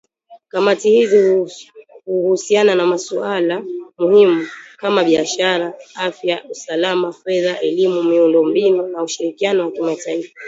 Kamati 0.47 0.89
hizi 0.89 1.45
huhusiana 2.05 2.75
na 2.75 2.85
masuala 2.85 3.63
muhimu 3.97 4.47
kama 4.77 5.03
biashara, 5.03 5.73
afya, 5.95 6.43
usalama, 6.49 7.13
fedha, 7.13 7.59
elimu, 7.59 8.03
miundombinu 8.03 8.87
na 8.87 9.03
ushirikiano 9.03 9.65
wa 9.65 9.71
kimataifa 9.71 10.33